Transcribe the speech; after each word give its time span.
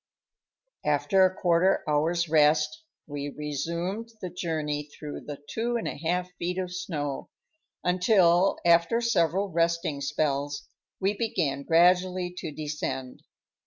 After 0.83 1.25
a 1.25 1.31
quarter 1.35 1.83
hour's 1.87 2.27
rest, 2.27 2.81
we 3.05 3.29
resumed 3.29 4.09
the 4.19 4.31
journey 4.31 4.81
through 4.89 5.21
the 5.27 5.43
two 5.47 5.75
and 5.77 5.87
a 5.87 5.95
half 5.95 6.31
feet 6.39 6.57
of 6.57 6.73
snow, 6.73 7.29
until, 7.83 8.57
after 8.65 8.99
several 8.99 9.49
resting 9.49 10.01
spells, 10.01 10.67
we 10.99 11.15
began 11.15 11.61
gradually 11.61 12.31
to 12.39 12.51
descend. 12.51 13.21